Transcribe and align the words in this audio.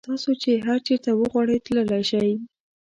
تاسو 0.09 0.29
چې 0.41 0.51
هر 0.67 0.77
چېرته 0.87 1.09
وغواړئ 1.19 1.57
تللی 1.65 2.01
شئ. 2.09 2.29